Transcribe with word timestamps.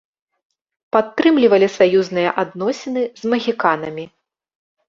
Падтрымлівалі 0.95 1.67
саюзныя 1.77 2.29
адносіны 2.45 3.01
з 3.21 3.35
магіканамі. 3.35 4.05